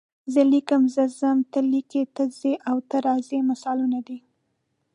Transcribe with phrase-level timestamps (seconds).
[0.33, 4.19] زه لیکم، زه ځم، ته لیکې، ته ځې او ته راځې مثالونه دي.